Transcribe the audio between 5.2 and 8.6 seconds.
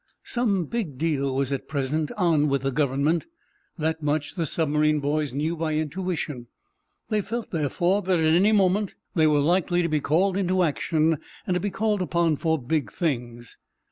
knew by intuition. They felt, therefore, that, at any